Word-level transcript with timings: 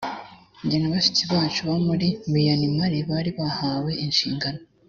nge 0.63 0.75
na 0.79 0.91
bashiki 0.93 1.23
bacu 1.31 1.59
bo 1.69 1.77
muri 1.87 2.07
miyanimari 2.31 2.97
bari 3.09 3.31
bahawe 3.39 3.91
inshingano 4.05 4.61